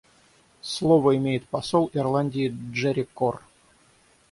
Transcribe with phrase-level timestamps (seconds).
[0.63, 3.39] Слово имеет посол Ирландии Джерри Корр.